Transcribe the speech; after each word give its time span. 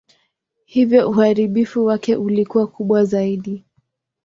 Hivyo 0.65 1.09
uharibifu 1.09 1.85
wake 1.85 2.15
ulikuwa 2.15 2.67
kubwa 2.67 3.03
zaidi. 3.05 3.63